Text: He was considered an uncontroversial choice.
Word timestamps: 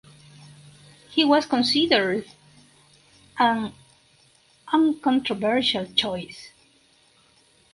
He 1.11 1.23
was 1.23 1.45
considered 1.45 2.25
an 3.37 3.71
uncontroversial 4.73 5.85
choice. 5.93 6.49